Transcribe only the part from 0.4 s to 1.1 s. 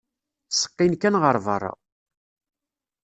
Ttseqqin